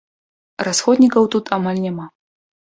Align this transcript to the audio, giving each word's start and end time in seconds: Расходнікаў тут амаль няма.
Расходнікаў 0.69 1.23
тут 1.37 1.53
амаль 1.61 1.79
няма. 1.87 2.11